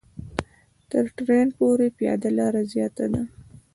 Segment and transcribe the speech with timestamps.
[0.89, 3.23] تر ټرېن پورې پیاده لاره زیاته ده.